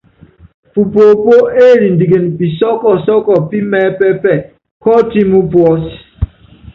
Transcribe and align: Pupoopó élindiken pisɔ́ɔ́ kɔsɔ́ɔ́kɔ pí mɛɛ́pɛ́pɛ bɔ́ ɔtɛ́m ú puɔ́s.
Pupoopó 0.73 1.35
élindiken 1.67 2.25
pisɔ́ɔ́ 2.37 2.79
kɔsɔ́ɔ́kɔ 2.81 3.33
pí 3.49 3.57
mɛɛ́pɛ́pɛ 3.69 4.31
bɔ́ 4.81 4.93
ɔtɛ́m 4.99 5.31
ú 5.39 5.41
puɔ́s. 5.51 5.83